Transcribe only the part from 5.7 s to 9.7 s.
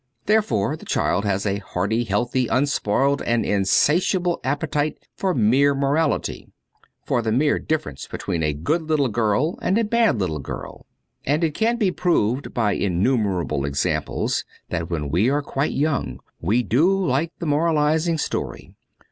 morality; for the mere difference between a good little girl